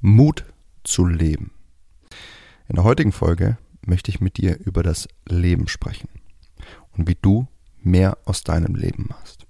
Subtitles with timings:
[0.00, 0.44] Mut
[0.84, 1.50] zu leben.
[2.68, 6.08] In der heutigen Folge möchte ich mit dir über das Leben sprechen
[6.96, 7.48] und wie du
[7.82, 9.46] mehr aus deinem Leben machst.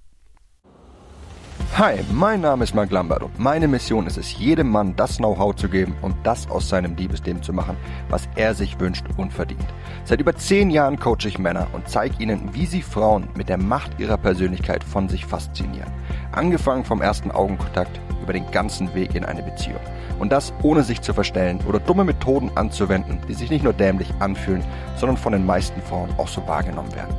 [1.77, 5.55] Hi, mein Name ist Mark Lambert und meine Mission ist es, jedem Mann das Know-how
[5.55, 7.77] zu geben und das aus seinem Liebesleben zu machen,
[8.09, 9.65] was er sich wünscht und verdient.
[10.03, 13.57] Seit über zehn Jahren coache ich Männer und zeige ihnen, wie sie Frauen mit der
[13.57, 15.91] Macht ihrer Persönlichkeit von sich faszinieren.
[16.31, 19.79] Angefangen vom ersten Augenkontakt über den ganzen Weg in eine Beziehung.
[20.19, 24.13] Und das ohne sich zu verstellen oder dumme Methoden anzuwenden, die sich nicht nur dämlich
[24.19, 24.63] anfühlen,
[24.97, 27.15] sondern von den meisten Frauen auch so wahrgenommen werden.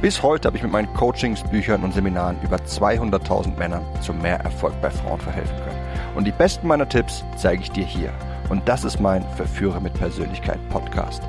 [0.00, 4.40] Bis heute habe ich mit meinen Coachings, Büchern und Seminaren über 200.000 Männern zu mehr
[4.40, 6.16] Erfolg bei Frauen verhelfen können.
[6.16, 8.14] Und die besten meiner Tipps zeige ich dir hier.
[8.48, 11.22] Und das ist mein Verführer mit Persönlichkeit Podcast.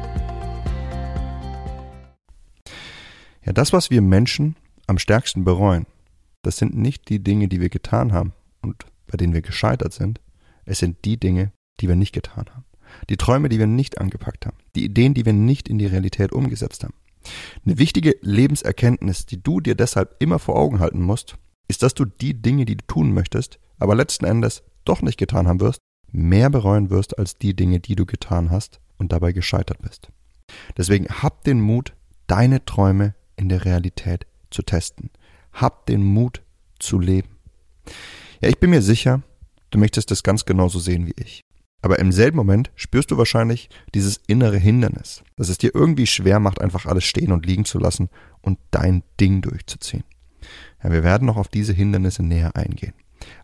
[3.44, 4.56] Ja, das, was wir Menschen
[4.88, 5.88] am stärksten bereuen,
[6.42, 10.22] das sind nicht die Dinge, die wir getan haben und bei denen wir gescheitert sind,
[10.66, 12.66] es sind die Dinge, die wir nicht getan haben.
[13.10, 14.58] Die Träume, die wir nicht angepackt haben.
[14.76, 16.94] Die Ideen, die wir nicht in die Realität umgesetzt haben.
[17.66, 22.06] Eine wichtige Lebenserkenntnis, die du dir deshalb immer vor Augen halten musst, ist, dass du
[22.06, 25.80] die Dinge, die du tun möchtest, aber letzten Endes doch nicht getan haben wirst,
[26.12, 30.10] mehr bereuen wirst als die Dinge, die du getan hast und dabei gescheitert bist.
[30.78, 31.94] Deswegen hab den Mut,
[32.28, 35.10] deine Träume in der Realität zu testen.
[35.52, 36.44] Hab den Mut
[36.80, 37.30] zu leben.
[38.46, 39.24] Ja, ich bin mir sicher,
[39.72, 41.42] Du möchtest das ganz genauso sehen wie ich.
[41.82, 46.40] Aber im selben Moment spürst du wahrscheinlich dieses innere Hindernis, dass es dir irgendwie schwer
[46.40, 48.08] macht, einfach alles stehen und liegen zu lassen
[48.44, 50.04] und dein Ding durchzuziehen.
[50.84, 52.94] Ja, wir werden noch auf diese Hindernisse näher eingehen.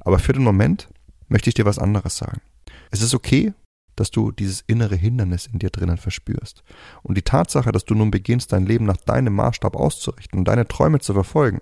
[0.02, 0.88] Aber für den Moment
[1.28, 2.40] möchte ich dir was anderes sagen.
[2.92, 3.54] Es ist okay,
[3.96, 6.64] dass du dieses innere Hindernis in dir drinnen verspürst.
[7.02, 10.68] Und die Tatsache, dass du nun beginnst, dein Leben nach deinem Maßstab auszurichten und deine
[10.68, 11.60] Träume zu verfolgen,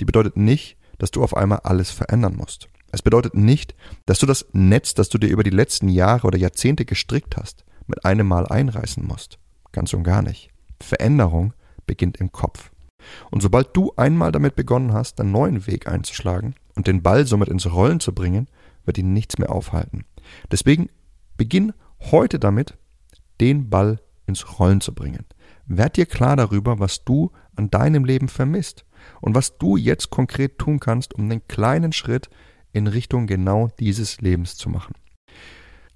[0.00, 2.68] die bedeutet nicht, dass du auf einmal alles verändern musst.
[2.90, 3.74] Es bedeutet nicht,
[4.06, 7.64] dass du das Netz, das du dir über die letzten Jahre oder Jahrzehnte gestrickt hast,
[7.86, 9.38] mit einem Mal einreißen musst.
[9.72, 10.50] Ganz und gar nicht.
[10.80, 11.52] Veränderung
[11.86, 12.70] beginnt im Kopf.
[13.30, 17.48] Und sobald du einmal damit begonnen hast, einen neuen Weg einzuschlagen und den Ball somit
[17.48, 18.48] ins Rollen zu bringen,
[18.84, 20.04] wird ihn nichts mehr aufhalten.
[20.50, 20.88] Deswegen
[21.36, 21.72] beginn
[22.10, 22.76] heute damit,
[23.40, 25.24] den Ball ins Rollen zu bringen.
[25.66, 28.84] Werd dir klar darüber, was du an deinem Leben vermisst
[29.20, 32.28] und was du jetzt konkret tun kannst, um den kleinen Schritt
[32.72, 34.94] in Richtung genau dieses Lebens zu machen.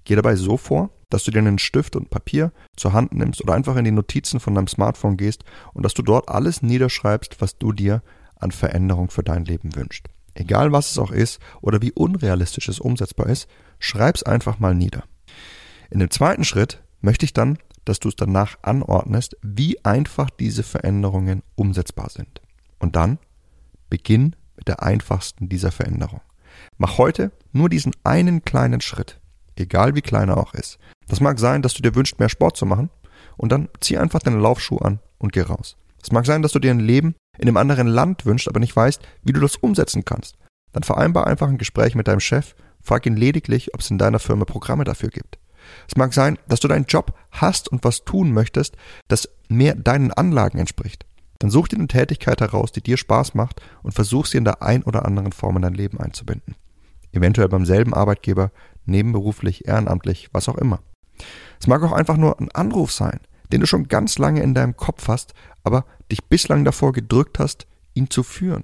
[0.05, 3.53] Geh dabei so vor, dass du dir einen Stift und Papier zur Hand nimmst oder
[3.53, 5.43] einfach in die Notizen von deinem Smartphone gehst
[5.73, 8.01] und dass du dort alles niederschreibst, was du dir
[8.35, 10.07] an Veränderung für dein Leben wünschst.
[10.33, 13.47] Egal was es auch ist oder wie unrealistisch es umsetzbar ist,
[13.79, 15.03] schreib's einfach mal nieder.
[15.89, 20.63] In dem zweiten Schritt möchte ich dann, dass du es danach anordnest, wie einfach diese
[20.63, 22.41] Veränderungen umsetzbar sind.
[22.83, 23.17] Und dann
[23.89, 26.19] beginn mit der einfachsten dieser Veränderung.
[26.77, 29.21] Mach heute nur diesen einen kleinen Schritt,
[29.55, 30.79] egal wie klein er auch ist.
[31.07, 32.89] Das mag sein, dass du dir wünschst, mehr Sport zu machen,
[33.37, 35.77] und dann zieh einfach deine Laufschuhe an und geh raus.
[36.03, 38.75] Es mag sein, dass du dir ein Leben in einem anderen Land wünschst, aber nicht
[38.75, 40.35] weißt, wie du das umsetzen kannst.
[40.73, 44.19] Dann vereinbar einfach ein Gespräch mit deinem Chef, frag ihn lediglich, ob es in deiner
[44.19, 45.39] Firma Programme dafür gibt.
[45.87, 48.75] Es mag sein, dass du deinen Job hast und was tun möchtest,
[49.07, 51.05] das mehr deinen Anlagen entspricht.
[51.39, 54.61] Dann such dir eine Tätigkeit heraus, die dir Spaß macht und versuch sie in der
[54.61, 56.55] ein oder anderen Form in dein Leben einzubinden.
[57.11, 58.51] Eventuell beim selben Arbeitgeber,
[58.85, 60.81] nebenberuflich, ehrenamtlich, was auch immer.
[61.59, 63.19] Es mag auch einfach nur ein Anruf sein,
[63.51, 65.33] den du schon ganz lange in deinem Kopf hast,
[65.63, 68.63] aber dich bislang davor gedrückt hast, ihn zu führen.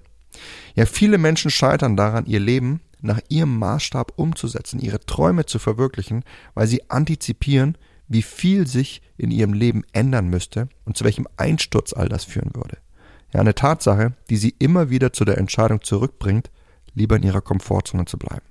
[0.75, 6.23] Ja, viele Menschen scheitern daran, ihr Leben nach ihrem Maßstab umzusetzen, ihre Träume zu verwirklichen,
[6.53, 7.77] weil sie antizipieren,
[8.09, 12.53] wie viel sich in ihrem Leben ändern müsste und zu welchem Einsturz all das führen
[12.55, 12.77] würde.
[13.33, 16.49] Ja, eine Tatsache, die sie immer wieder zu der Entscheidung zurückbringt,
[16.95, 18.45] lieber in ihrer Komfortzone zu bleiben.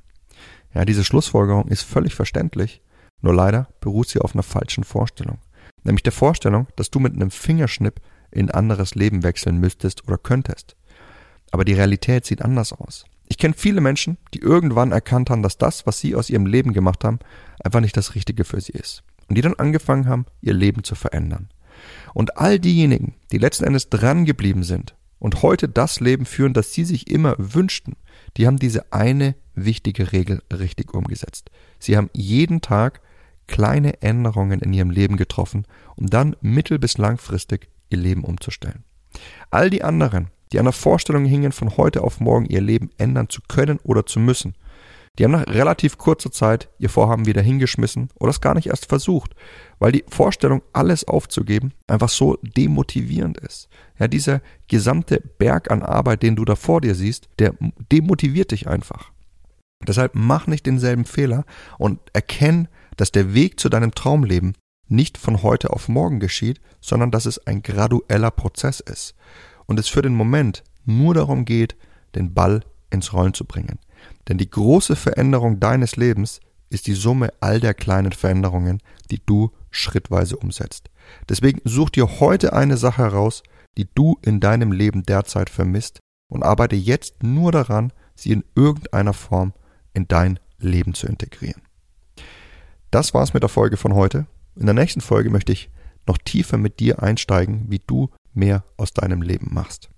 [0.72, 2.80] Ja, diese Schlussfolgerung ist völlig verständlich,
[3.20, 5.38] nur leider beruht sie auf einer falschen Vorstellung.
[5.82, 10.19] Nämlich der Vorstellung, dass du mit einem Fingerschnipp in ein anderes Leben wechseln müsstest oder
[10.19, 10.76] könntest.
[11.50, 13.06] Aber die Realität sieht anders aus.
[13.26, 16.72] Ich kenne viele Menschen, die irgendwann erkannt haben, dass das, was sie aus ihrem Leben
[16.72, 17.19] gemacht haben,
[17.64, 20.94] einfach nicht das Richtige für sie ist und die dann angefangen haben, ihr Leben zu
[20.94, 21.48] verändern.
[22.14, 26.72] Und all diejenigen, die letzten Endes dran geblieben sind und heute das Leben führen, das
[26.72, 27.96] sie sich immer wünschten,
[28.36, 31.50] die haben diese eine wichtige Regel richtig umgesetzt.
[31.78, 33.00] Sie haben jeden Tag
[33.46, 35.66] kleine Änderungen in ihrem Leben getroffen,
[35.96, 38.84] um dann mittel- bis langfristig ihr Leben umzustellen.
[39.50, 43.28] All die anderen, die an der Vorstellung hingen, von heute auf morgen ihr Leben ändern
[43.28, 44.54] zu können oder zu müssen,
[45.19, 48.87] die haben nach relativ kurzer Zeit ihr Vorhaben wieder hingeschmissen oder es gar nicht erst
[48.87, 49.35] versucht,
[49.81, 53.69] weil die Vorstellung, alles aufzugeben, einfach so demotivierend ist.
[53.99, 57.55] Ja, dieser gesamte Berg an Arbeit, den du da vor dir siehst, der
[57.91, 59.11] demotiviert dich einfach.
[59.87, 61.44] Deshalb mach nicht denselben Fehler
[61.79, 64.55] und erkenn, dass der Weg zu deinem Traumleben
[64.88, 69.14] nicht von heute auf morgen geschieht, sondern dass es ein gradueller Prozess ist
[69.67, 71.76] und es für den Moment nur darum geht,
[72.14, 73.79] den Ball ins Rollen zu bringen.
[74.29, 76.41] Denn die große Veränderung deines Lebens
[76.71, 80.91] ist die Summe all der kleinen Veränderungen, die du schrittweise umsetzt.
[81.29, 83.43] Deswegen such dir heute eine Sache heraus,
[83.77, 89.15] die du in deinem Leben derzeit vermisst und arbeite jetzt nur daran, sie in irgendeiner
[89.15, 89.53] Form
[89.95, 91.62] in dein Leben zu integrieren.
[92.91, 94.27] Das war's mit der Folge von heute.
[94.56, 95.71] In der nächsten Folge möchte ich
[96.06, 99.91] noch tiefer mit dir einsteigen, wie du mehr aus deinem Leben machst.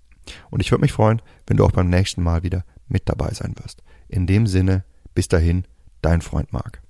[0.49, 3.55] Und ich würde mich freuen, wenn du auch beim nächsten Mal wieder mit dabei sein
[3.57, 3.81] wirst.
[4.11, 4.83] In dem Sinne,
[5.15, 5.63] bis dahin,
[6.01, 6.81] dein Freund Marc.